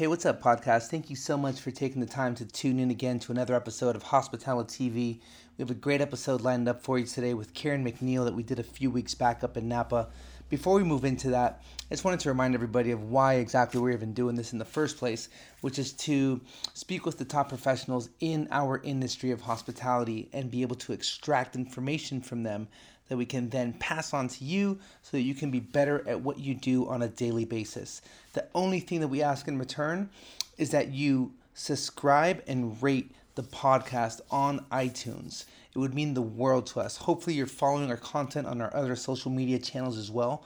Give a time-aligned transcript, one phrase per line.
[0.00, 0.88] Hey, what's up, podcast?
[0.88, 3.94] Thank you so much for taking the time to tune in again to another episode
[3.94, 5.20] of Hospitality TV.
[5.58, 8.42] We have a great episode lined up for you today with Karen MacNeil that we
[8.42, 10.08] did a few weeks back up in Napa.
[10.48, 13.90] Before we move into that, I just wanted to remind everybody of why exactly we're
[13.90, 15.28] even doing this in the first place,
[15.60, 16.40] which is to
[16.72, 21.56] speak with the top professionals in our industry of hospitality and be able to extract
[21.56, 22.68] information from them
[23.10, 26.20] that we can then pass on to you so that you can be better at
[26.20, 28.00] what you do on a daily basis.
[28.34, 30.08] The only thing that we ask in return
[30.56, 35.44] is that you subscribe and rate the podcast on iTunes.
[35.74, 36.98] It would mean the world to us.
[36.98, 40.44] Hopefully, you're following our content on our other social media channels as well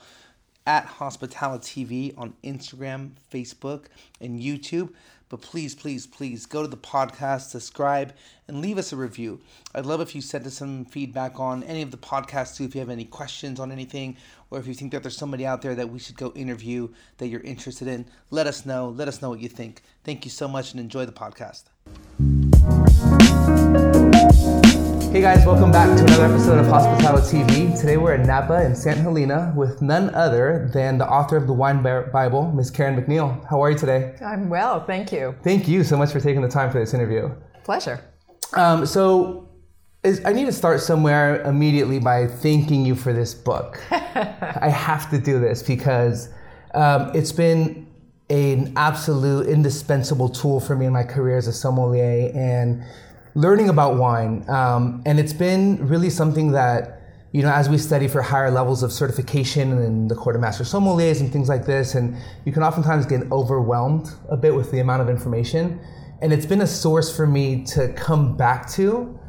[0.65, 3.85] at Hospitality TV on Instagram, Facebook,
[4.19, 4.89] and YouTube.
[5.29, 8.13] But please, please, please go to the podcast, subscribe,
[8.47, 9.41] and leave us a review.
[9.73, 12.65] I'd love if you sent us some feedback on any of the podcasts too.
[12.65, 14.17] If you have any questions on anything,
[14.51, 17.27] or if you think that there's somebody out there that we should go interview that
[17.27, 18.89] you're interested in, let us know.
[18.89, 19.81] Let us know what you think.
[20.03, 21.74] Thank you so much and enjoy the podcast.
[25.15, 27.79] Hey guys, welcome back to another episode of Hospitality TV.
[27.79, 31.53] Today we're in Napa in Santa Helena with none other than the author of the
[31.53, 33.49] Wine Bible, Miss Karen MacNeil.
[33.49, 34.17] How are you today?
[34.19, 35.33] I'm well, thank you.
[35.41, 37.33] Thank you so much for taking the time for this interview.
[37.63, 38.03] Pleasure.
[38.55, 39.47] Um, so,
[40.03, 43.81] is, I need to start somewhere immediately by thanking you for this book.
[43.91, 46.27] I have to do this because
[46.73, 47.87] um, it's been
[48.29, 52.83] an absolute indispensable tool for me in my career as a sommelier and
[53.35, 54.49] learning about wine.
[54.49, 57.01] Um, and it's been really something that,
[57.33, 60.63] you know, as we study for higher levels of certification in the Court of Master
[60.63, 64.79] Sommeliers and things like this, and you can oftentimes get overwhelmed a bit with the
[64.79, 65.79] amount of information.
[66.21, 69.19] And it's been a source for me to come back to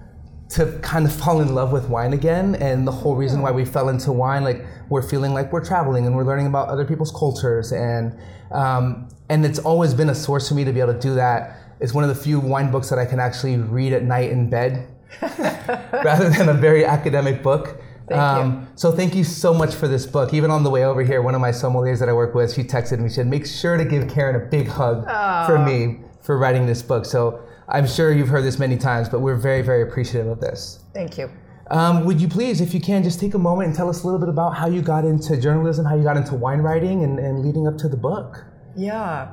[0.49, 3.65] to kind of fall in love with wine again and the whole reason why we
[3.65, 7.11] fell into wine like we're feeling like we're traveling and we're learning about other people's
[7.11, 8.17] cultures and
[8.53, 11.66] um, and it's always been a source for me to be able to do that
[11.81, 14.49] it's one of the few wine books that I can actually read at night in
[14.51, 14.89] bed
[15.23, 17.81] rather than a very academic book.
[18.09, 18.67] Thank um, you.
[18.77, 20.33] So thank you so much for this book.
[20.33, 22.63] Even on the way over here, one of my sommeliers that I work with, she
[22.63, 25.47] texted me, she said, make sure to give Karen a big hug Aww.
[25.47, 27.05] for me for writing this book.
[27.05, 30.81] So I'm sure you've heard this many times, but we're very, very appreciative of this.
[30.95, 31.31] Thank you.
[31.69, 34.07] Um, would you please, if you can, just take a moment and tell us a
[34.07, 37.19] little bit about how you got into journalism, how you got into wine writing, and,
[37.19, 38.45] and leading up to the book?
[38.77, 39.33] Yeah.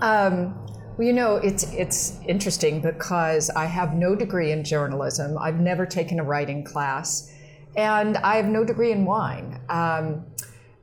[0.00, 0.66] Um,
[0.98, 5.38] well, you know, it's it's interesting because I have no degree in journalism.
[5.38, 7.32] I've never taken a writing class,
[7.76, 9.60] and I have no degree in wine.
[9.68, 10.26] Um,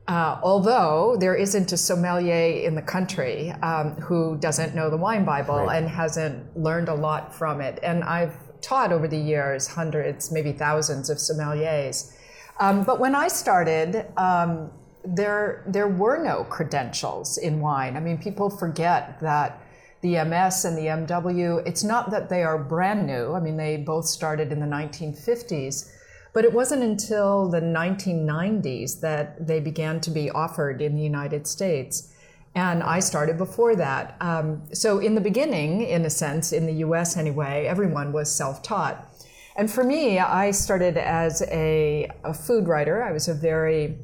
[0.08, 5.26] uh, although there isn't a sommelier in the country um, who doesn't know the Wine
[5.26, 5.76] Bible right.
[5.76, 10.52] and hasn't learned a lot from it, and I've taught over the years hundreds, maybe
[10.52, 12.16] thousands of sommeliers.
[12.58, 14.70] Um, but when I started, um,
[15.04, 17.98] there there were no credentials in wine.
[17.98, 19.60] I mean, people forget that
[20.02, 23.32] the MS and the MW, it's not that they are brand new.
[23.32, 25.90] I mean, they both started in the 1950s,
[26.32, 31.46] but it wasn't until the 1990s that they began to be offered in the United
[31.46, 32.12] States.
[32.54, 34.16] And I started before that.
[34.20, 38.62] Um, so, in the beginning, in a sense, in the US anyway, everyone was self
[38.62, 39.12] taught.
[39.56, 43.02] And for me, I started as a, a food writer.
[43.02, 43.98] I was a very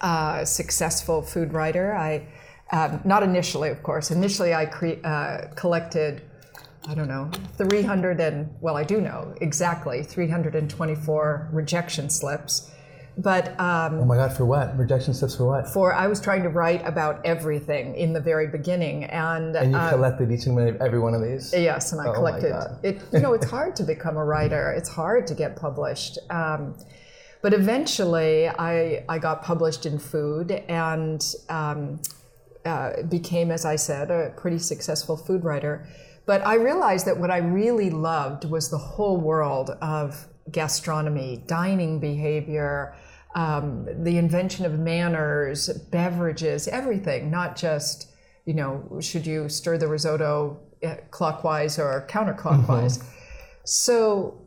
[0.00, 1.94] uh, successful food writer.
[1.94, 2.26] I
[2.70, 4.10] um, not initially, of course.
[4.10, 6.22] Initially, I cre- uh, collected,
[6.86, 12.70] I don't know, 300 and, well, I do know exactly, 324 rejection slips.
[13.18, 14.78] But um, oh my God, for what?
[14.78, 15.68] Rejection slips for what?
[15.68, 19.76] For I was trying to write about everything in the very beginning, and and you
[19.76, 21.52] uh, collected each and every one of these.
[21.52, 22.54] Yes, and I oh collected
[22.84, 23.02] it.
[23.12, 24.70] You know, it's hard to become a writer.
[24.70, 26.16] It's hard to get published.
[26.30, 26.76] Um,
[27.42, 32.00] but eventually, I I got published in Food, and um,
[32.64, 35.86] uh, became, as I said, a pretty successful food writer.
[36.26, 42.00] But I realized that what I really loved was the whole world of gastronomy, dining
[42.00, 42.94] behavior,
[43.34, 48.10] um, the invention of manners, beverages, everything, not just,
[48.44, 52.98] you know, should you stir the risotto uh, clockwise or counterclockwise.
[52.98, 53.08] Mm-hmm.
[53.64, 54.40] So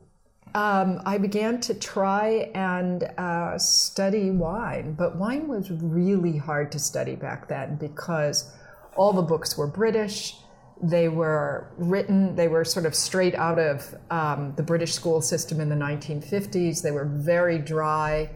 [0.53, 6.79] um, I began to try and uh, study wine, but wine was really hard to
[6.79, 8.51] study back then because
[8.95, 10.37] all the books were British.
[10.83, 15.61] They were written, they were sort of straight out of um, the British school system
[15.61, 16.81] in the 1950s.
[16.81, 18.29] They were very dry.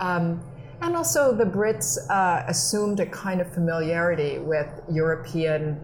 [0.00, 0.42] Um,
[0.82, 5.78] and also, the Brits uh, assumed a kind of familiarity with European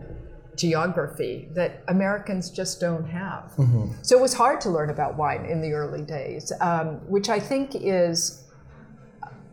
[0.56, 3.52] geography that Americans just don't have.
[3.56, 3.92] Mm-hmm.
[4.02, 7.40] So it was hard to learn about wine in the early days, um, which I
[7.40, 8.44] think is,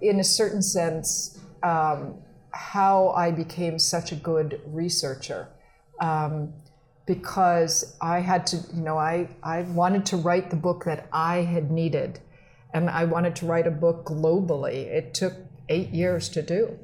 [0.01, 2.15] in a certain sense, um,
[2.51, 5.49] how I became such a good researcher.
[5.99, 6.53] um,
[7.05, 11.37] because I had to, you know, I, I wanted to write the book that I
[11.37, 12.19] had needed.
[12.73, 14.85] And I wanted to write a book globally.
[14.87, 15.33] It took
[15.69, 16.79] eight years to do.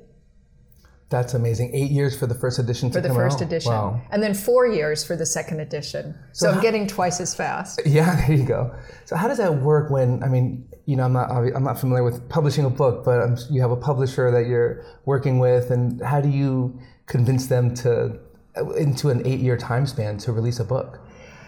[1.10, 1.72] That's amazing.
[1.74, 4.00] Eight years for the first edition for the first edition, wow.
[4.12, 6.16] and then four years for the second edition.
[6.34, 7.82] So, so I'm how, getting twice as fast.
[7.90, 8.76] Yeah, there you go.
[9.06, 9.90] So how does that work?
[9.90, 13.22] When I mean, you know, I'm not I'm not familiar with publishing a book, but
[13.22, 17.74] I'm, you have a publisher that you're working with, and how do you convince them
[17.76, 18.20] to
[18.78, 21.00] into an eight year time span to release a book?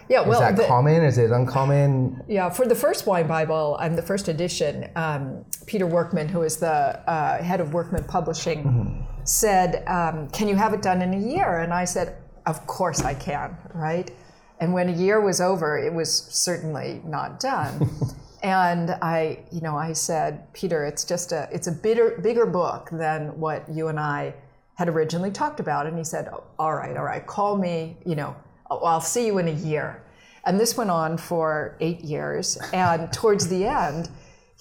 [0.09, 1.03] Yeah, well, is that the, common?
[1.03, 2.21] Is it uncommon?
[2.27, 6.57] Yeah, for the first wine Bible and the first edition, um, Peter Workman, who is
[6.57, 9.10] the uh, head of Workman Publishing, mm-hmm.
[9.23, 13.01] Said, um, "Can you have it done in a year?" And I said, "Of course
[13.03, 14.11] I can." Right.
[14.61, 17.89] And when a year was over, it was certainly not done.
[18.43, 22.89] and I, you know, I said, Peter, it's just a, it's a bigger, bigger book
[22.91, 24.35] than what you and I
[24.75, 25.87] had originally talked about.
[25.87, 28.35] And he said, oh, all right, all right, call me, you know,
[28.69, 30.03] I'll see you in a year.
[30.45, 32.57] And this went on for eight years.
[32.71, 34.09] And towards the end,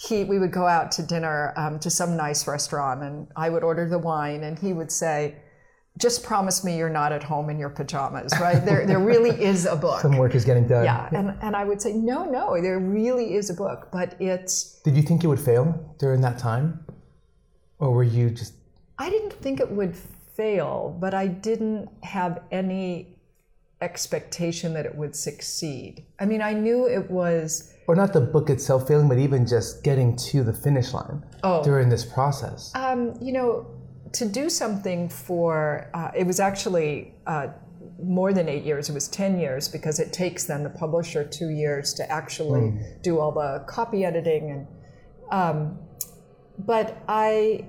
[0.01, 3.63] he, we would go out to dinner um, to some nice restaurant, and I would
[3.63, 5.37] order the wine, and he would say,
[5.99, 8.65] just promise me you're not at home in your pajamas, right?
[8.65, 10.01] There, there really is a book.
[10.01, 10.85] Some work is getting done.
[10.85, 14.81] Yeah, and, and I would say, no, no, there really is a book, but it's.
[14.85, 16.83] Did you think it would fail during that time?
[17.79, 18.55] Or were you just.
[18.99, 23.19] I didn't think it would fail, but I didn't have any
[23.83, 26.07] expectation that it would succeed.
[26.19, 27.70] I mean, I knew it was.
[27.87, 31.63] Or not the book itself failing, but even just getting to the finish line oh.
[31.65, 32.71] during this process.
[32.75, 33.67] Um, you know,
[34.13, 37.49] to do something for, uh, it was actually uh,
[38.03, 41.51] more than eight years, it was 10 years because it takes then the publisher two
[41.51, 43.03] years to actually mm.
[43.03, 44.51] do all the copy editing.
[44.51, 44.67] and.
[45.31, 45.79] Um,
[46.59, 47.67] but I,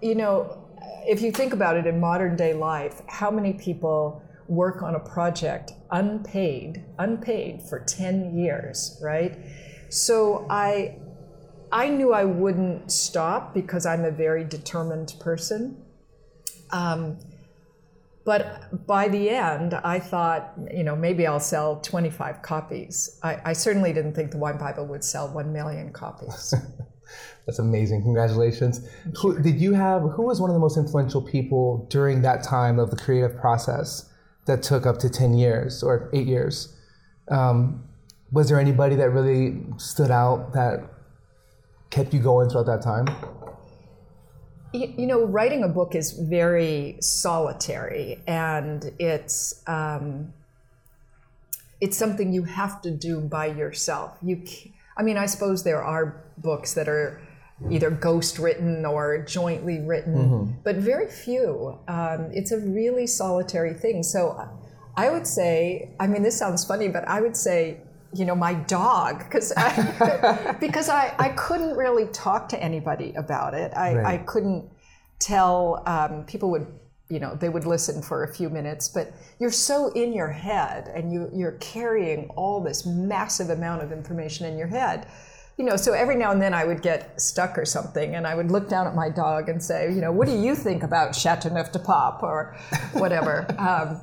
[0.00, 0.68] you know,
[1.06, 4.22] if you think about it in modern day life, how many people
[4.52, 9.38] work on a project unpaid, unpaid for 10 years, right?
[9.88, 10.98] So I
[11.72, 15.82] I knew I wouldn't stop because I'm a very determined person.
[16.70, 17.18] Um,
[18.26, 23.18] but by the end, I thought, you know, maybe I'll sell 25 copies.
[23.22, 26.54] I, I certainly didn't think the Wine Bible would sell 1 million copies.
[27.46, 28.02] That's amazing.
[28.02, 28.86] Congratulations.
[29.20, 32.78] Who, did you have, who was one of the most influential people during that time
[32.78, 34.11] of the creative process?
[34.46, 36.76] That took up to 10 years or eight years.
[37.28, 37.84] Um,
[38.32, 40.80] was there anybody that really stood out that
[41.90, 43.06] kept you going throughout that time?
[44.72, 50.32] You, know, writing a book is very solitary, and it's um,
[51.78, 54.16] it's something you have to do by yourself.
[54.22, 54.42] You,
[54.96, 57.20] I mean, I suppose there are books that are
[57.70, 60.52] either ghost written or jointly written, mm-hmm.
[60.64, 61.78] but very few.
[61.88, 64.02] Um, it's a really solitary thing.
[64.02, 64.48] So
[64.96, 67.80] I would say, I mean, this sounds funny, but I would say,
[68.14, 73.54] you know, my dog, because I, because I, I couldn't really talk to anybody about
[73.54, 73.72] it.
[73.74, 74.06] I, right.
[74.06, 74.68] I couldn't
[75.18, 76.66] tell, um, people would,
[77.08, 80.90] you know, they would listen for a few minutes, but you're so in your head
[80.94, 85.06] and you, you're carrying all this massive amount of information in your head
[85.62, 88.34] you know, so every now and then I would get stuck or something, and I
[88.34, 91.14] would look down at my dog and say, you know, what do you think about
[91.14, 92.56] Chateauneuf-du-Pape or
[92.94, 93.46] whatever?
[93.60, 94.00] um,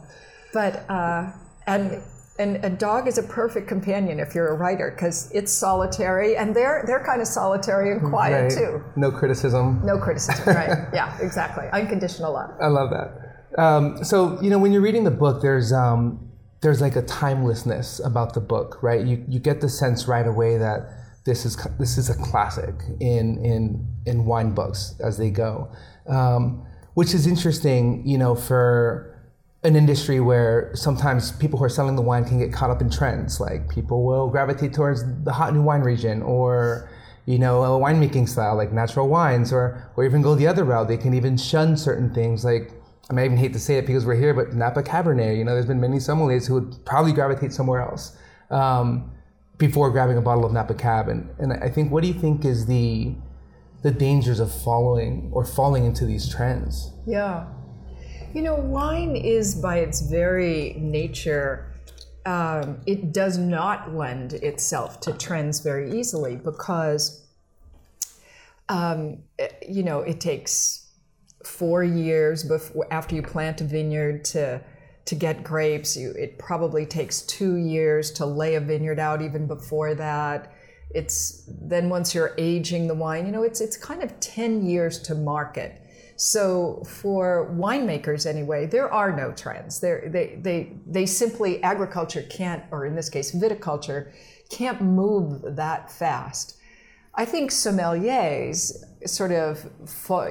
[0.54, 1.34] but uh,
[1.68, 2.02] and
[2.40, 6.56] and a dog is a perfect companion if you're a writer because it's solitary, and
[6.56, 8.52] they're they're kind of solitary and quiet right.
[8.52, 8.82] too.
[8.96, 9.86] No criticism.
[9.86, 10.56] No criticism.
[10.56, 10.88] Right?
[10.94, 11.66] yeah, exactly.
[11.74, 12.52] Unconditional love.
[12.62, 13.62] I love that.
[13.62, 16.32] Um, so you know, when you're reading the book, there's um,
[16.62, 19.06] there's like a timelessness about the book, right?
[19.06, 20.99] You you get the sense right away that
[21.30, 25.72] this is this is a classic in in in wine books as they go,
[26.08, 29.16] um, which is interesting, you know, for
[29.64, 32.90] an industry where sometimes people who are selling the wine can get caught up in
[32.90, 33.40] trends.
[33.40, 36.90] Like people will gravitate towards the hot new wine region or
[37.26, 40.88] you know a winemaking style like natural wines, or or even go the other route.
[40.88, 42.72] They can even shun certain things like.
[43.12, 45.36] I I even hate to say it because we're here, but Napa Cabernet.
[45.36, 48.16] You know, there's been many sommeliers who would probably gravitate somewhere else.
[48.52, 49.12] Um,
[49.60, 51.10] before grabbing a bottle of Napa Cab.
[51.10, 53.14] And, and I think, what do you think is the
[53.82, 56.92] the dangers of following or falling into these trends?
[57.08, 57.48] Yeah.
[58.34, 61.74] You know, wine is by its very nature,
[62.26, 67.26] um, it does not lend itself to trends very easily because,
[68.68, 69.20] um,
[69.68, 70.90] you know, it takes
[71.46, 74.62] four years before after you plant a vineyard to
[75.10, 75.98] to get grapes.
[75.98, 80.54] You, it probably takes two years to lay a vineyard out, even before that.
[80.94, 85.00] It's then once you're aging the wine, you know, it's it's kind of ten years
[85.08, 85.82] to market.
[86.16, 89.80] So for winemakers anyway, there are no trends.
[89.80, 94.12] They're, they they they simply agriculture can't, or in this case, viticulture
[94.52, 96.58] can't move that fast.
[97.20, 99.70] I think sommeliers sort of,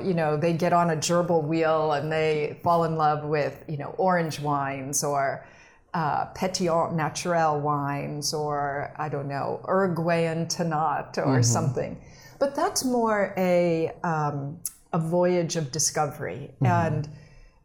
[0.03, 3.77] you know, they get on a gerbil wheel and they fall in love with, you
[3.77, 5.47] know, orange wines or
[5.93, 11.43] uh, Pétillant Naturel wines or, I don't know, Uruguayan Tannat or mm-hmm.
[11.43, 12.01] something.
[12.39, 14.59] But that's more a, um,
[14.95, 16.53] a voyage of discovery.
[16.55, 16.65] Mm-hmm.
[16.65, 17.09] And,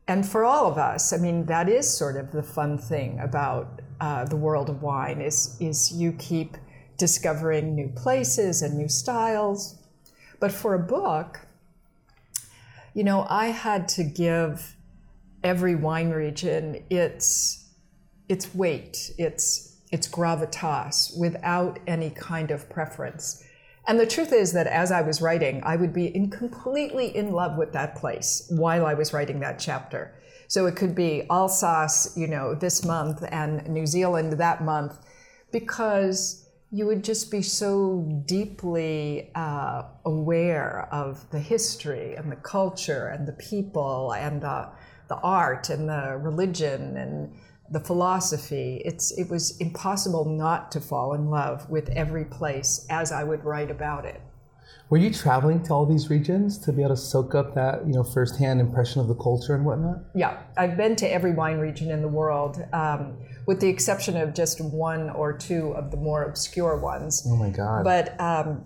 [0.06, 3.82] and for all of us, I mean, that is sort of the fun thing about
[4.02, 6.58] uh, the world of wine is, is you keep
[6.98, 9.76] discovering new places and new styles.
[10.40, 11.42] But for a book,
[12.94, 14.76] you know, I had to give
[15.44, 17.60] every wine region its
[18.30, 23.44] its weight, its its gravitas without any kind of preference.
[23.88, 27.32] And the truth is that as I was writing, I would be in completely in
[27.32, 30.14] love with that place while I was writing that chapter.
[30.48, 35.00] So it could be Alsace, you know, this month and New Zealand that month,
[35.52, 36.43] because
[36.74, 43.28] you would just be so deeply uh, aware of the history and the culture and
[43.28, 44.68] the people and the,
[45.08, 47.32] the art and the religion and
[47.70, 48.82] the philosophy.
[48.84, 53.46] It's, it was impossible not to fall in love with every place as I would
[53.46, 54.20] write about it.
[54.94, 57.94] Were you traveling to all these regions to be able to soak up that you
[57.94, 60.04] know firsthand impression of the culture and whatnot?
[60.14, 64.36] Yeah, I've been to every wine region in the world, um, with the exception of
[64.36, 67.26] just one or two of the more obscure ones.
[67.28, 67.84] Oh my God!
[67.84, 68.66] But um,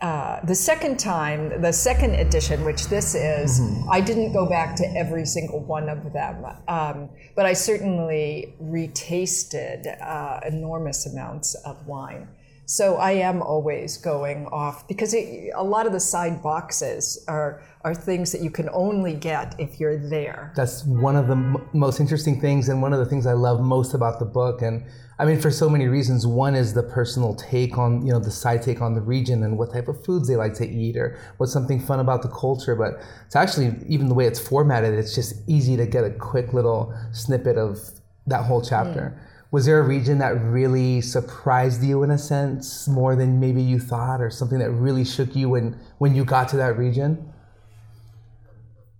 [0.00, 3.90] uh, the second time, the second edition, which this is, mm-hmm.
[3.90, 10.00] I didn't go back to every single one of them, um, but I certainly retasted
[10.00, 12.26] uh, enormous amounts of wine.
[12.68, 17.62] So I am always going off because it, a lot of the side boxes are
[17.80, 20.52] are things that you can only get if you're there.
[20.54, 23.62] That's one of the m- most interesting things, and one of the things I love
[23.62, 24.60] most about the book.
[24.60, 24.84] And
[25.18, 26.26] I mean, for so many reasons.
[26.26, 29.56] One is the personal take on you know the side take on the region and
[29.56, 32.76] what type of foods they like to eat, or what's something fun about the culture.
[32.76, 34.92] But it's actually even the way it's formatted.
[34.92, 37.78] It's just easy to get a quick little snippet of
[38.26, 39.16] that whole chapter.
[39.16, 43.62] Mm was there a region that really surprised you in a sense more than maybe
[43.62, 47.32] you thought or something that really shook you when when you got to that region?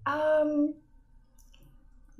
[0.06, 0.74] Um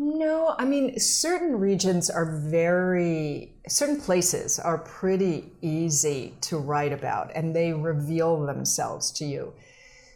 [0.00, 7.32] no i mean certain regions are very certain places are pretty easy to write about
[7.34, 9.52] and they reveal themselves to you.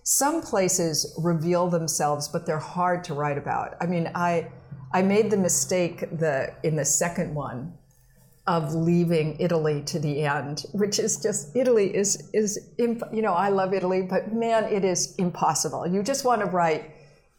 [0.04, 3.75] Some places reveal themselves but they're hard to write about.
[3.81, 4.50] I mean i
[4.92, 7.73] i made the mistake the in the second one
[8.47, 13.51] of leaving Italy to the end, which is just Italy is is you know I
[13.51, 15.87] love Italy, but man, it is impossible.
[15.87, 16.91] You just want to write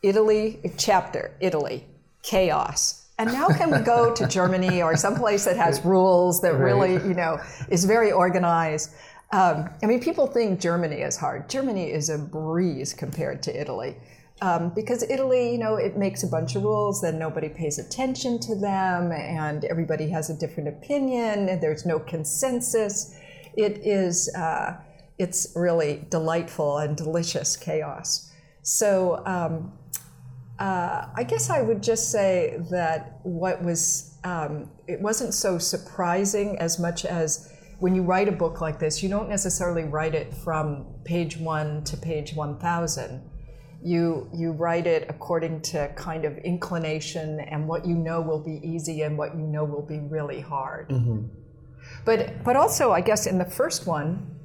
[0.01, 1.86] Italy chapter Italy
[2.22, 3.01] chaos.
[3.19, 7.13] And now can we go to Germany or someplace that has rules that really you
[7.13, 8.91] know is very organized?
[9.33, 11.50] Um, I mean, people think Germany is hard.
[11.50, 13.95] Germany is a breeze compared to Italy.
[14.43, 18.39] Um, because Italy, you know, it makes a bunch of rules, then nobody pays attention
[18.39, 23.15] to them, and everybody has a different opinion, and there's no consensus.
[23.55, 24.81] It is, uh,
[25.17, 28.33] it's really delightful and delicious chaos.
[28.63, 29.71] So um,
[30.59, 36.59] uh, I guess I would just say that what was, um, it wasn't so surprising
[36.59, 40.33] as much as when you write a book like this, you don't necessarily write it
[40.33, 43.29] from page one to page 1000
[43.83, 48.61] you you write it according to kind of inclination and what you know will be
[48.63, 50.89] easy and what you know will be really hard.
[50.89, 51.27] Mm-hmm.
[52.05, 54.39] But but also, I guess in the first one,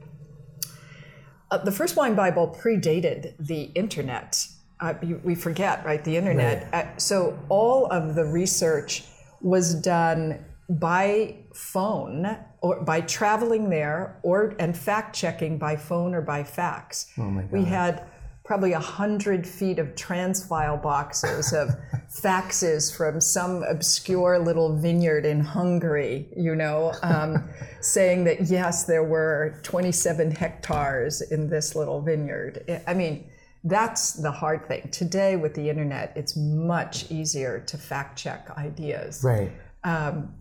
[1.50, 4.44] uh, the first wine Bible predated the internet.
[4.80, 6.04] Uh, we forget, right?
[6.04, 6.72] The internet.
[6.72, 6.86] Right.
[6.86, 9.04] Uh, so all of the research
[9.40, 16.22] was done by phone or by traveling there, or and fact checking by phone or
[16.22, 17.12] by fax.
[17.18, 18.08] Oh we had
[18.48, 21.68] probably a hundred feet of transfile boxes of
[22.10, 27.46] faxes from some obscure little vineyard in Hungary, you know, um,
[27.82, 32.82] saying that yes, there were 27 hectares in this little vineyard.
[32.86, 33.28] I mean,
[33.64, 34.88] that's the hard thing.
[34.92, 39.22] Today, with the internet, it's much easier to fact check ideas.
[39.22, 39.52] Right.
[39.84, 40.34] Um,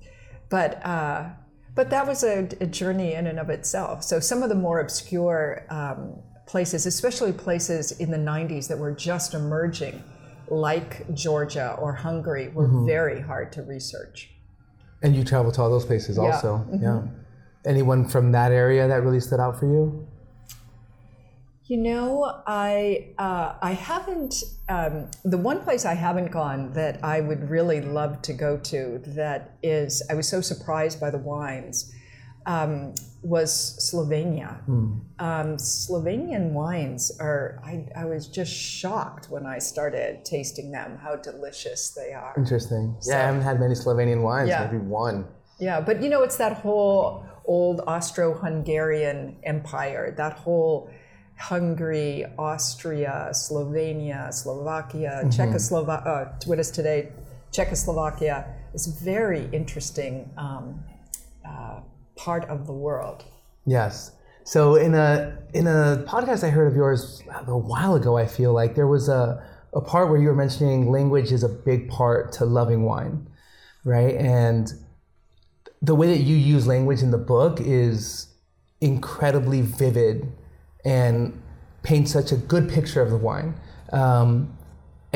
[0.49, 1.31] but uh,
[1.75, 4.01] but that was a, a, journey in and of itself.
[4.01, 8.93] So some of the more obscure um, places, especially places in the 90s that were
[8.93, 10.03] just emerging,
[10.49, 12.87] like Georgia or Hungary, were mm-hmm.
[12.87, 14.31] very hard to research.
[15.03, 16.23] And you traveled to all those places yeah.
[16.23, 16.57] also.
[16.57, 16.83] Mm-hmm.
[16.83, 17.01] Yeah.
[17.65, 20.07] Anyone from that area that really stood out for you?
[21.65, 24.41] You know, I uh, I haven't.
[24.69, 29.01] Um, the one place I haven't gone that I would really love to go to
[29.07, 31.91] that is I was so surprised by the wines
[32.45, 34.63] um, was Slovenia.
[34.65, 34.99] Hmm.
[35.19, 37.59] Um, Slovenian wines are.
[37.65, 42.33] I, I was just shocked when I started tasting them how delicious they are.
[42.37, 42.95] Interesting.
[43.05, 44.49] Yeah, I haven't had many Slovenian wines.
[44.49, 44.65] Yeah.
[44.65, 45.25] Maybe one.
[45.59, 50.91] Yeah, but you know, it's that whole old Austro-Hungarian empire, that whole
[51.37, 57.09] Hungary, Austria, Slovenia, Slovakia, Czechoslovakia, uh, what is today
[57.51, 60.83] Czechoslovakia, is very interesting um,
[61.47, 61.79] uh,
[62.17, 63.23] part of the world.
[63.65, 64.11] Yes.
[64.43, 68.53] So in a in a podcast I heard of yours a while ago, I feel
[68.53, 69.43] like there was a
[69.73, 73.27] a part where you were mentioning language is a big part to loving wine,
[73.83, 74.15] right?
[74.15, 74.71] And
[75.81, 78.27] the way that you use language in the book is
[78.81, 80.31] incredibly vivid
[80.85, 81.41] and
[81.83, 83.59] paints such a good picture of the wine.
[83.91, 84.57] Um,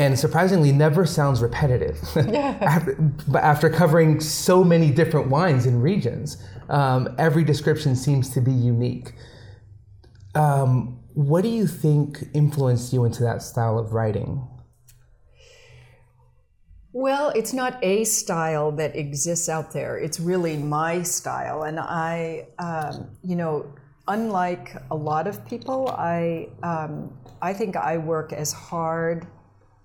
[0.01, 1.99] and surprisingly, never sounds repetitive.
[2.17, 2.95] after,
[3.27, 8.51] but after covering so many different wines and regions, um, every description seems to be
[8.51, 9.13] unique.
[10.33, 14.47] Um, what do you think influenced you into that style of writing?
[16.93, 19.97] Well, it's not a style that exists out there.
[19.97, 21.61] It's really my style.
[21.63, 23.71] And I, um, you know,
[24.07, 29.27] unlike a lot of people, I, um, I think I work as hard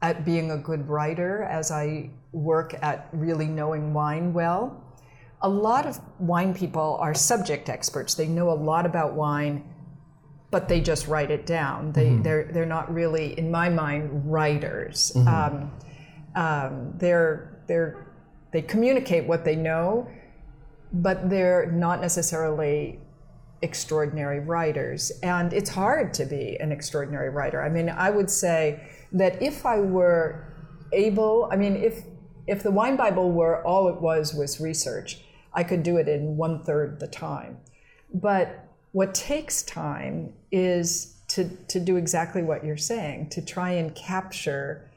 [0.02, 4.82] at being a good writer as I work at really knowing wine well.
[5.42, 8.14] A lot of wine people are subject experts.
[8.14, 9.64] They know a lot about wine,
[10.50, 11.92] but they just write it down.
[11.92, 15.12] They, they're, they're not really, in my mind, writers.
[15.26, 15.70] Um,
[16.36, 18.06] um, they're they're
[18.52, 20.08] they communicate what they know,
[20.92, 23.00] but they're not necessarily
[23.62, 25.12] extraordinary writers.
[25.22, 27.62] And it's hard to be an extraordinary writer.
[27.62, 28.80] I mean, I would say
[29.12, 30.52] that if I were
[30.92, 32.04] able, I mean, if
[32.46, 35.20] if the Wine Bible were all it was was research,
[35.52, 37.58] I could do it in one third the time.
[38.14, 43.94] But what takes time is to, to do exactly what you're saying, to try and
[43.94, 44.88] capture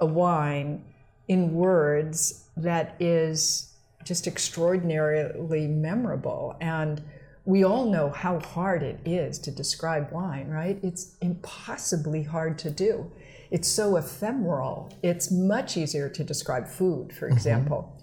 [0.00, 0.84] a wine
[1.28, 3.72] in words that is
[4.04, 6.56] just extraordinarily memorable.
[6.60, 7.02] And
[7.46, 10.78] we all know how hard it is to describe wine, right?
[10.82, 13.10] It's impossibly hard to do.
[13.52, 14.92] It's so ephemeral.
[15.02, 17.96] It's much easier to describe food, for example.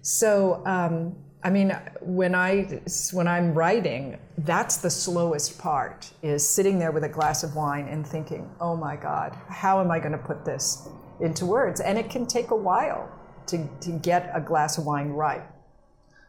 [0.00, 2.80] So, um, I mean, when I
[3.12, 6.10] when I'm writing, that's the slowest part.
[6.22, 9.90] Is sitting there with a glass of wine and thinking, "Oh my God, how am
[9.90, 10.88] I going to put this
[11.20, 13.10] into words?" And it can take a while
[13.48, 15.44] to to get a glass of wine right.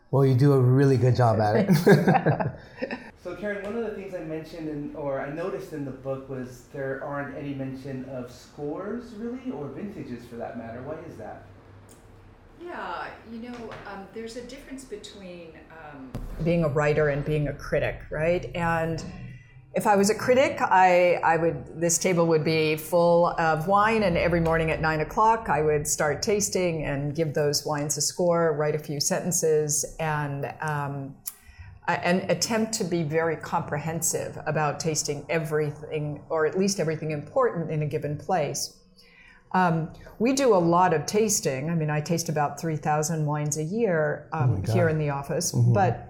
[0.09, 2.51] Well, you do a really good job at it.
[3.23, 6.29] so, Karen, one of the things I mentioned in, or I noticed in the book
[6.29, 10.81] was there aren't any mention of scores, really, or vintages for that matter.
[10.83, 11.43] Why is that?
[12.61, 13.55] Yeah, you know,
[13.91, 16.09] um, there's a difference between um,
[16.43, 18.49] being a writer and being a critic, right?
[18.55, 19.03] And
[19.73, 24.03] if I was a critic, I, I would this table would be full of wine,
[24.03, 28.01] and every morning at nine o'clock, I would start tasting and give those wines a
[28.01, 31.15] score, write a few sentences, and um,
[31.87, 37.81] and attempt to be very comprehensive about tasting everything, or at least everything important in
[37.83, 38.77] a given place.
[39.53, 41.69] Um, we do a lot of tasting.
[41.69, 45.53] I mean, I taste about 3,000 wines a year um, here in the office.
[45.73, 46.06] But,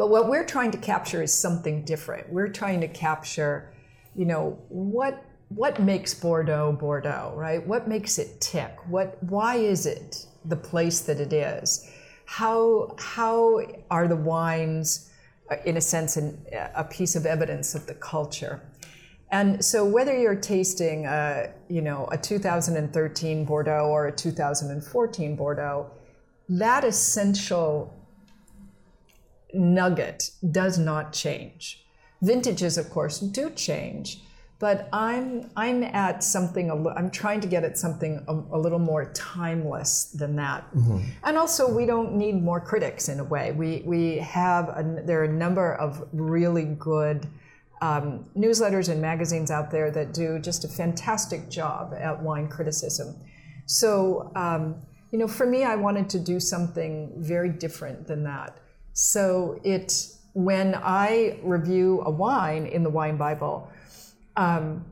[0.00, 2.32] but what we're trying to capture is something different.
[2.32, 3.70] We're trying to capture,
[4.14, 7.66] you know, what, what makes Bordeaux Bordeaux, right?
[7.66, 8.78] What makes it tick?
[8.88, 11.86] What, why is it the place that it is?
[12.24, 13.60] How, how
[13.90, 15.10] are the wines,
[15.50, 18.62] uh, in a sense, an, a piece of evidence of the culture?
[19.30, 25.90] And so, whether you're tasting, a, you know, a 2013 Bordeaux or a 2014 Bordeaux,
[26.48, 27.99] that essential
[29.54, 31.84] nugget does not change.
[32.22, 34.22] Vintages, of course, do change,
[34.58, 36.70] but I'm I'm at something.
[36.70, 40.64] I'm trying to get at something a, a little more timeless than that.
[41.24, 43.52] And also, we don't need more critics in a way.
[43.52, 47.26] We we have a, there are a number of really good
[47.80, 53.16] um, newsletters and magazines out there that do just a fantastic job at wine criticism.
[53.66, 58.58] So, um, you know, for me, I wanted to do something very different than that.
[58.92, 63.70] So, it when I review a wine in the Wine Bible,
[64.36, 64.84] um,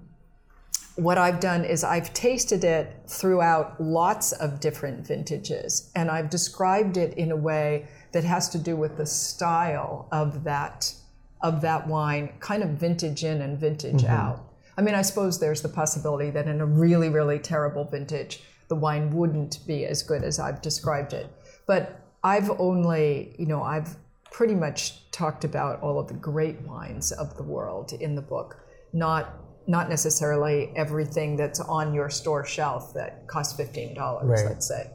[0.97, 6.97] what I've done is I've tasted it throughout lots of different vintages, and I've described
[6.97, 10.93] it in a way that has to do with the style of that
[11.41, 14.13] of that wine, kind of vintage in and vintage Mm-hmm.
[14.13, 14.45] out.
[14.77, 18.75] I mean, I suppose there's the possibility that in a really, really terrible vintage, the
[18.75, 21.29] wine wouldn't be as good as I've described it.
[21.67, 23.97] But I've only, you know, I've
[24.31, 28.57] pretty much talked about all of the great wines of the world in the book,
[28.93, 29.35] not
[29.67, 34.51] not necessarily everything that's on your store shelf that costs fifteen dollars, Right.
[34.51, 34.91] let's say.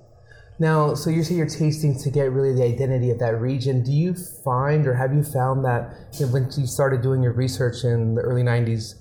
[0.59, 3.83] Now, so you say you're tasting to get really the identity of that region.
[3.83, 7.33] Do you find, or have you found that you know, when you started doing your
[7.33, 8.95] research in the early '90s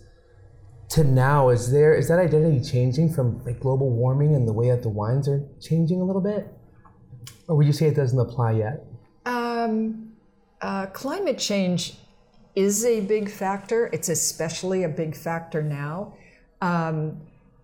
[0.90, 4.70] to now, is there is that identity changing from like global warming and the way
[4.70, 6.48] that the wines are changing a little bit,
[7.48, 8.84] or would you say it doesn't apply yet?
[9.26, 10.12] Um,
[10.60, 11.94] uh, climate change
[12.54, 13.88] is a big factor.
[13.92, 16.14] It's especially a big factor now.
[16.60, 17.20] Um,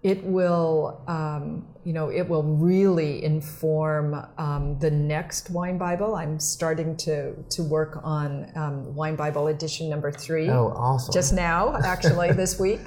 [0.08, 6.14] it will, um, you know, it will really inform um, the next Wine Bible.
[6.14, 11.12] I'm starting to to work on um, Wine Bible edition number three Oh, awesome!
[11.12, 12.80] just now, actually, this week.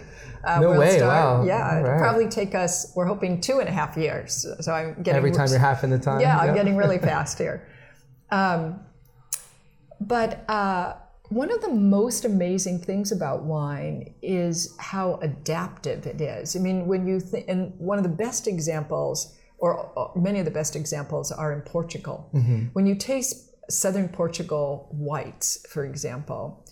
[0.44, 1.44] Uh, No way, wow.
[1.44, 2.00] Yeah, right.
[2.00, 2.92] probably take us.
[2.96, 4.48] We're hoping two and a half years.
[4.62, 6.20] So I'm getting every time you're half in the time.
[6.20, 7.68] yeah, I'm getting really fast here.
[8.32, 8.80] Um,
[10.00, 10.96] but uh,
[11.32, 16.58] one of the most amazing things about wine is how adaptive it is.
[16.58, 20.52] I mean, when you think, and one of the best examples, or many of the
[20.52, 22.30] best examples, are in Portugal.
[22.74, 26.66] When you taste southern Portugal whites, for example,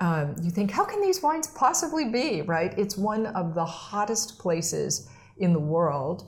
[0.00, 2.76] um, you think, how can these wines possibly be, right?
[2.76, 6.24] It's one of the hottest places in the world,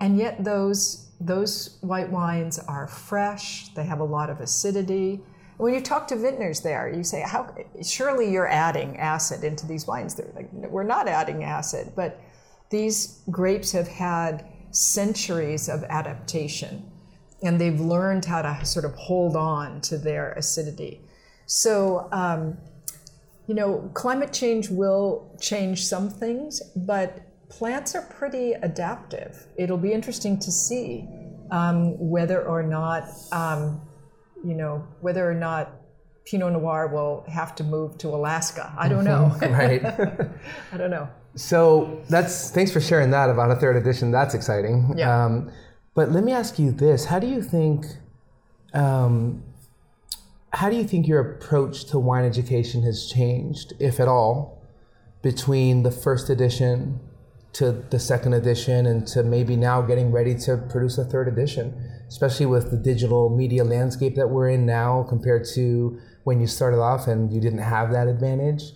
[0.00, 3.68] and yet those those white wines are fresh.
[3.74, 5.20] They have a lot of acidity.
[5.56, 7.54] When you talk to vintners there, you say, "How?
[7.82, 12.20] Surely you're adding acid into these wines." They're like, "We're not adding acid, but
[12.70, 16.90] these grapes have had centuries of adaptation,
[17.42, 21.00] and they've learned how to sort of hold on to their acidity."
[21.46, 22.08] So.
[22.12, 22.58] Um,
[23.46, 29.46] you know, climate change will change some things, but plants are pretty adaptive.
[29.56, 31.08] It'll be interesting to see
[31.50, 33.80] um, whether or not, um,
[34.44, 35.72] you know, whether or not
[36.24, 38.74] Pinot Noir will have to move to Alaska.
[38.76, 39.36] I don't know.
[39.42, 39.84] right.
[39.84, 41.08] I don't know.
[41.36, 44.10] So that's thanks for sharing that about a third edition.
[44.10, 44.94] That's exciting.
[44.96, 45.24] Yeah.
[45.24, 45.52] Um,
[45.94, 47.86] but let me ask you this: How do you think?
[48.74, 49.42] Um,
[50.52, 54.62] how do you think your approach to wine education has changed, if at all,
[55.22, 56.98] between the first edition
[57.52, 61.95] to the second edition and to maybe now getting ready to produce a third edition,
[62.08, 66.78] especially with the digital media landscape that we're in now compared to when you started
[66.78, 68.72] off and you didn't have that advantage?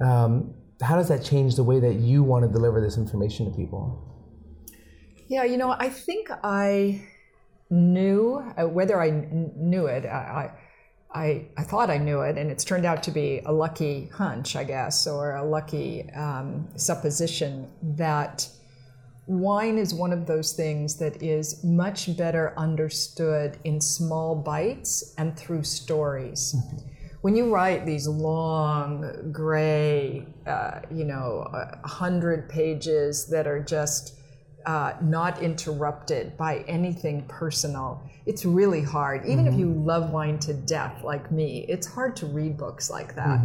[0.00, 3.56] Um, how does that change the way that you want to deliver this information to
[3.56, 4.02] people?
[5.28, 7.02] Yeah, you know, I think I
[7.70, 10.04] knew uh, whether I knew it.
[10.06, 10.52] I,
[11.14, 14.54] I, I thought I knew it, and it's turned out to be a lucky hunch,
[14.54, 18.48] I guess, or a lucky um, supposition that
[19.26, 25.36] wine is one of those things that is much better understood in small bites and
[25.36, 26.54] through stories.
[27.22, 34.14] When you write these long, gray, uh, you know, a hundred pages that are just
[34.64, 39.26] uh, not interrupted by anything personal, it's really hard.
[39.26, 43.16] Even if you love wine to death, like me, it's hard to read books like
[43.16, 43.40] that.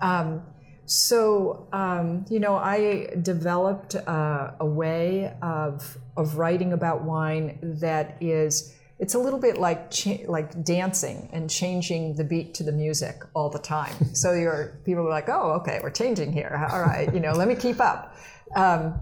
[0.00, 0.42] Um,
[0.86, 8.16] so, um, you know, I developed uh, a way of, of writing about wine that
[8.20, 12.72] is, it's a little bit like cha- like dancing and changing the beat to the
[12.72, 13.94] music all the time.
[14.14, 16.66] so your people are like, oh, okay, we're changing here.
[16.72, 18.16] All right, you know, let me keep up.
[18.54, 18.98] Um,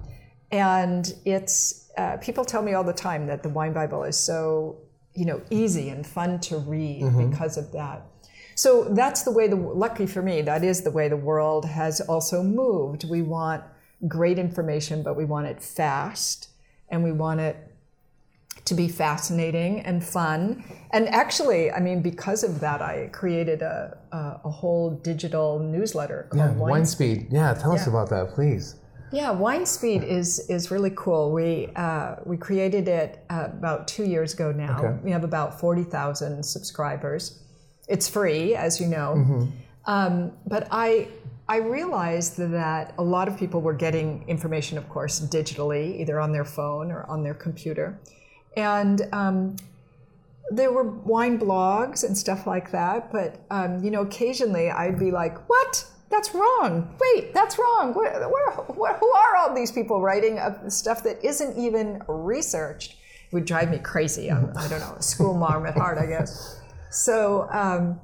[0.51, 4.79] and it's uh, people tell me all the time that the Wine Bible is so
[5.15, 8.07] you know easy and fun to read because of that.
[8.55, 12.01] So that's the way the lucky for me that is the way the world has
[12.03, 13.05] also moved.
[13.09, 13.63] We want
[14.09, 16.49] great information, but we want it fast,
[16.89, 17.57] and we want it
[18.67, 20.65] to be fascinating and fun.
[20.93, 26.29] And actually, I mean, because of that, I created a a, a whole digital newsletter
[26.31, 27.27] called Yeah, Wine wine speed.
[27.31, 28.77] Yeah, tell us about that, please.
[29.13, 31.33] yeah, Wine Speed is is really cool.
[31.33, 34.79] We uh, we created it uh, about two years ago now.
[34.79, 34.95] Okay.
[35.03, 37.41] We have about forty thousand subscribers.
[37.89, 39.49] It's free, as you know.
[39.87, 41.09] Um, but I
[41.49, 46.33] I realized that a lot of people were getting information, of course, digitally, either on
[46.33, 47.99] their phone or on their computer,
[48.57, 49.57] and um,
[50.51, 53.13] there were wine blogs and stuff like that.
[53.13, 55.85] But um, you know, occasionally I'd be like, "What?
[56.11, 56.95] That's wrong.
[57.01, 57.93] Wait, that's wrong.
[57.93, 62.93] Where, where, where, who are all these people writing stuff that isn't even researched?"
[63.27, 64.31] It would drive me crazy.
[64.31, 66.61] I'm, I don't know, a school mom at heart, I guess.
[66.95, 68.01] So um,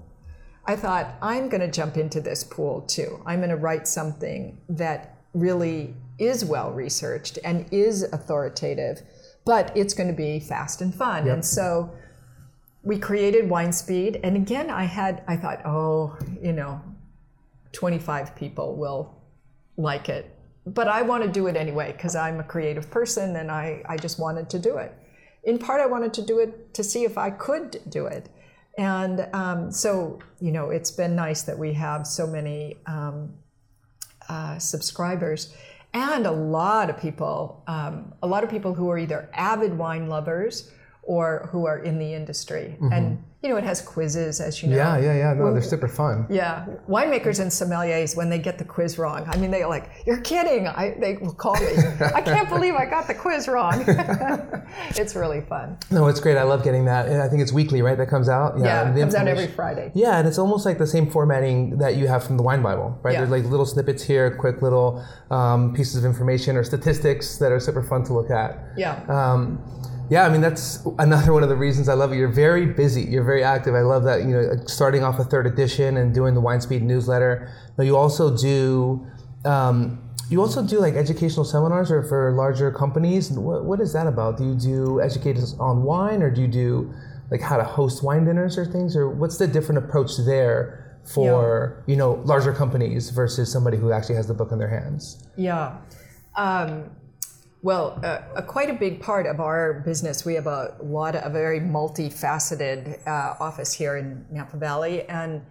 [0.67, 3.23] I thought, I'm going to jump into this pool too.
[3.25, 9.01] I'm going to write something that really is well researched and is authoritative,
[9.45, 11.27] but it's going to be fast and fun.
[11.27, 11.35] Yep.
[11.35, 11.91] And so
[12.83, 14.21] we created Wine Speed.
[14.25, 16.83] And again, I had, I thought, oh, you know,
[17.73, 19.23] 25 people will
[19.77, 20.37] like it.
[20.67, 23.97] But I want to do it anyway because I'm a creative person and I, I
[23.97, 24.93] just wanted to do it.
[25.45, 28.29] In part, I wanted to do it to see if I could do it.
[28.81, 33.35] And um, so, you know, it's been nice that we have so many um,
[34.27, 35.55] uh, subscribers
[35.93, 40.09] and a lot of people, um, a lot of people who are either avid wine
[40.09, 40.71] lovers
[41.03, 42.77] or who are in the industry.
[42.93, 44.77] And, you know, it has quizzes, as you know.
[44.77, 45.33] Yeah, yeah, yeah.
[45.33, 46.27] No, they're super fun.
[46.29, 50.21] Yeah, winemakers and sommeliers, when they get the quiz wrong, I mean, they're like, "You're
[50.21, 51.73] kidding!" I, they will call me.
[52.15, 53.83] I can't believe I got the quiz wrong.
[54.91, 55.79] it's really fun.
[55.91, 56.37] No, it's great.
[56.37, 57.09] I love getting that.
[57.09, 57.97] And I think it's weekly, right?
[57.97, 58.59] That comes out.
[58.59, 59.91] Yeah, and it comes out every Friday.
[59.95, 62.99] Yeah, and it's almost like the same formatting that you have from the Wine Bible,
[63.03, 63.13] right?
[63.13, 63.21] Yeah.
[63.21, 67.59] There's like little snippets here, quick little um, pieces of information or statistics that are
[67.61, 68.59] super fun to look at.
[68.77, 69.65] Yeah, Um,
[70.11, 72.17] yeah, I mean that's another one of the reasons I love it.
[72.17, 73.03] You're very busy.
[73.03, 73.75] You're very active.
[73.77, 74.23] I love that.
[74.23, 77.51] You know, starting off a third edition and doing the Wine Speed newsletter.
[77.77, 79.07] But you also do.
[79.45, 83.31] Um, you also do like educational seminars or for larger companies.
[83.31, 84.37] What, what is that about?
[84.37, 86.93] Do you do educators on wine, or do you do
[87.31, 91.85] like how to host wine dinners or things, or what's the different approach there for
[91.87, 95.25] you know larger companies versus somebody who actually has the book in their hands?
[95.37, 95.79] yeah.
[96.37, 96.91] Um,
[97.63, 100.25] well, uh, a, quite a big part of our business.
[100.25, 105.43] We have a lot of a very multifaceted uh, office here in Napa Valley, and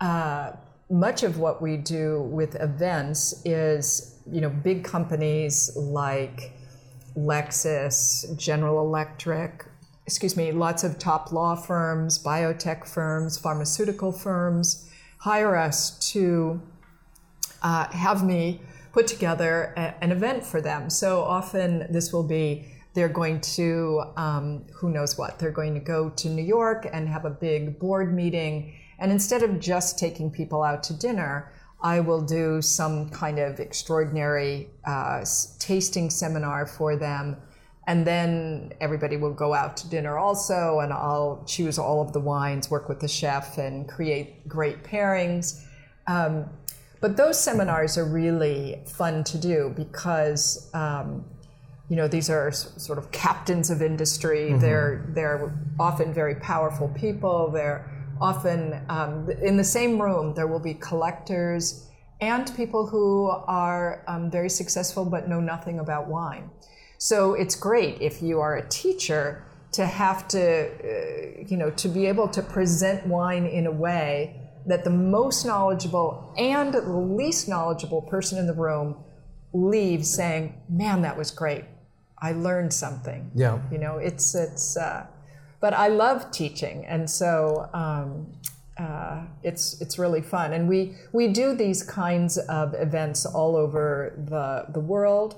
[0.00, 0.52] uh,
[0.90, 6.52] much of what we do with events is, you know, big companies like
[7.16, 9.64] Lexus, General Electric,
[10.06, 14.90] excuse me, lots of top law firms, biotech firms, pharmaceutical firms
[15.24, 16.60] hire us to
[17.62, 18.60] uh, have me
[18.94, 20.88] put together a, an event for them.
[20.88, 25.80] So often this will be they're going to, um, who knows what, they're going to
[25.80, 28.72] go to New York and have a big board meeting.
[29.00, 31.52] And instead of just taking people out to dinner,
[31.82, 35.24] I will do some kind of extraordinary uh,
[35.58, 37.36] tasting seminar for them.
[37.88, 42.20] And then everybody will go out to dinner also, and I'll choose all of the
[42.20, 45.62] wines, work with the chef, and create great pairings.
[46.06, 46.48] Um,
[47.04, 51.22] but those seminars are really fun to do because um,
[51.90, 54.54] you know these are sort of captains of industry.
[54.54, 57.50] They're they're often very powerful people.
[57.50, 57.84] They're
[58.22, 60.32] often um, in the same room.
[60.32, 61.90] There will be collectors
[62.22, 66.48] and people who are um, very successful but know nothing about wine.
[66.96, 71.88] So it's great if you are a teacher to have to, uh, you know, to
[71.88, 77.48] be able to present wine in a way that the most knowledgeable and the least
[77.48, 78.96] knowledgeable person in the room
[79.52, 81.64] leaves saying, "Man, that was great.
[82.20, 83.60] I learned something." Yeah.
[83.70, 84.76] You know, it's it's.
[84.76, 85.06] Uh,
[85.60, 88.32] but I love teaching, and so um,
[88.78, 90.52] uh, it's it's really fun.
[90.52, 95.36] And we we do these kinds of events all over the the world.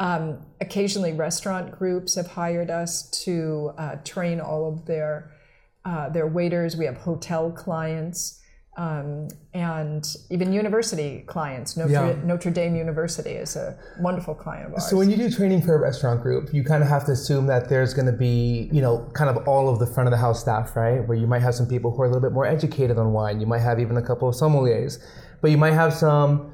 [0.00, 5.32] Um, occasionally, restaurant groups have hired us to uh, train all of their
[5.84, 6.76] uh, their waiters.
[6.76, 8.37] We have hotel clients
[8.78, 11.76] um, and even university clients.
[11.76, 12.14] Notre, Yeah.
[12.24, 14.88] Notre Dame University is a wonderful client of ours.
[14.88, 17.48] So when you do training for a restaurant group, you kind of have to assume
[17.48, 20.16] that there's going to be, you know, kind of all of the front of the
[20.16, 21.06] house staff, right?
[21.06, 23.40] Where you might have some people who are a little bit more educated on wine.
[23.40, 25.04] You might have even a couple of sommeliers,
[25.42, 26.52] but you might have some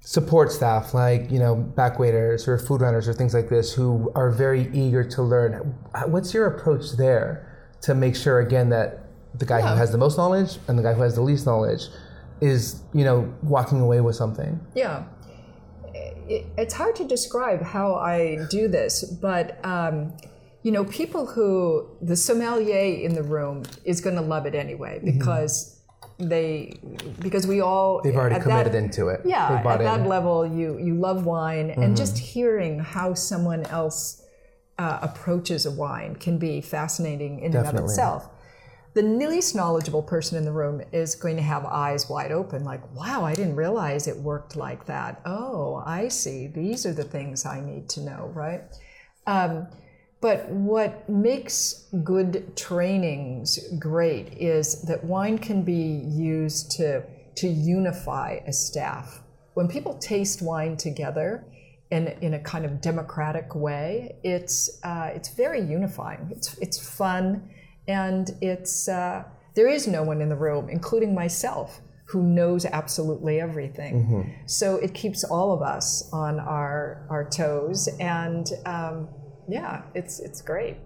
[0.00, 4.12] support staff like, you know, back waiters or food runners or things like this who
[4.14, 5.74] are very eager to learn.
[6.08, 7.50] What's your approach there
[7.80, 9.03] to make sure again that
[9.38, 11.88] the guy who has the most knowledge and the guy who has the least knowledge
[12.40, 14.60] is, you know, walking away with something?
[14.74, 15.04] Yeah.
[16.26, 20.16] It's hard to describe how I do this, but um,
[20.62, 25.00] you know, people who the sommelier in the room is going to love it anyway
[25.04, 25.80] because
[26.18, 26.80] they
[27.20, 28.08] because we all Mm-hmm.
[28.08, 29.20] They've already committed that- into it.
[29.24, 34.22] Yeah, at bought that level, you you love wine, and just hearing how someone else
[34.78, 38.28] uh, approaches a wine can be fascinating in and of itself.
[38.94, 42.80] The least knowledgeable person in the room is going to have eyes wide open, like,
[42.94, 45.20] "Wow, I didn't realize it worked like that.
[45.24, 46.46] Oh, I see.
[46.46, 48.62] These are the things I need to know." Right.
[49.26, 49.66] Um,
[50.20, 57.02] but what makes good trainings great is that wine can be used to,
[57.34, 59.20] to unify a staff.
[59.52, 61.44] When people taste wine together
[61.90, 66.28] in, in a kind of democratic way, it's, uh, it's very unifying.
[66.30, 67.50] It's, it's fun
[67.86, 73.40] and it's, uh, there is no one in the room, including myself, who knows absolutely
[73.40, 74.34] everything.
[74.46, 79.08] So it keeps all of us on our our toes, and um,
[79.48, 80.76] yeah, it's it's great.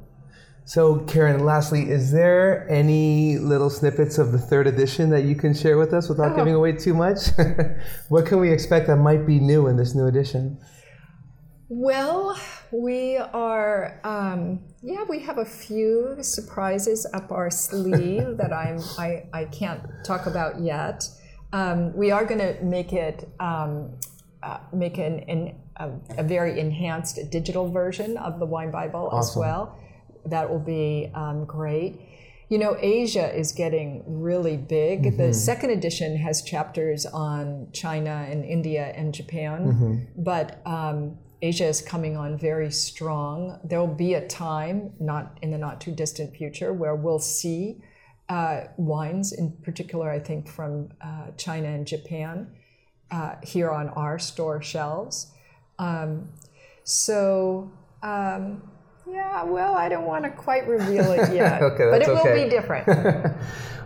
[0.64, 5.54] So, Karen, lastly, is there any little snippets of the third edition that you can
[5.54, 7.28] share with us without giving away too much?
[8.10, 10.58] what can we expect that might be new in this new edition?
[11.70, 12.38] Well,
[12.70, 19.26] we are, um, yeah, we have a few surprises up our sleeve that I'm, I,
[19.34, 21.08] I can't talk about yet.
[21.52, 23.98] Um, we are going to make it, um,
[24.42, 29.36] uh, make an, an, a, a very enhanced digital version of the Wine Bible as
[29.36, 29.78] well.
[30.24, 32.00] That will be um, great.
[32.48, 35.18] You know, Asia is getting really big.
[35.18, 41.80] The second edition has chapters on China and India and Japan, but um, Asia is
[41.80, 43.60] coming on very strong.
[43.64, 47.80] There will be a time, not in the not too distant future, where we'll see
[48.28, 52.50] uh, wines, in particular, I think from uh, China and Japan,
[53.10, 55.32] uh, here on our store shelves.
[55.78, 56.28] Um,
[56.84, 57.70] so,
[58.02, 58.70] um,
[59.10, 62.34] yeah, well, I don't want to quite reveal it yet, Okay, but it that's will
[62.34, 62.86] be different.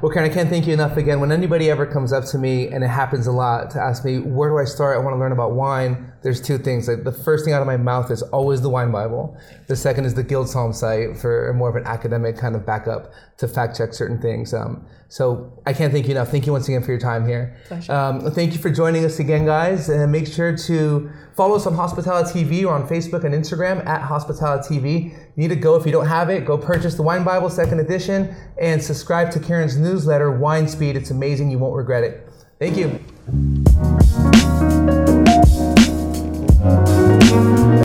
[0.02, 1.20] Well, Karen, I can't thank you enough again.
[1.20, 4.18] When anybody ever comes up to me, and it happens a lot, to ask me,
[4.18, 4.96] where do I start?
[4.96, 6.11] I want to learn about wine.
[6.22, 6.88] There's two things.
[6.88, 9.36] Like, the first thing out of my mouth is always the Wine Bible.
[9.66, 13.48] The second is the GuildSomm site for more of an academic kind of backup to
[13.48, 14.54] fact check certain things.
[14.54, 16.30] Um, so I can't thank you enough.
[16.30, 17.56] Thank you once again for your time here.
[17.90, 19.88] Um, thank you for joining us again, guys.
[19.88, 24.00] And make sure to follow us on Hospitality TV or on Facebook and Instagram at
[24.00, 25.04] Hospitality TV.
[25.10, 26.46] You need to go if you don't have it.
[26.46, 30.94] Go purchase the Wine Bible second edition and subscribe to Karen's newsletter, WineSpeed.
[30.94, 31.50] It's amazing.
[31.50, 32.28] You won't regret it.
[32.58, 33.61] Thank you.